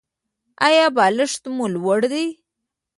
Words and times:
ایا 0.67 0.85
بالښت 0.95 1.43
مو 1.55 1.65
لوړ 1.75 1.99
دی؟ 2.13 2.25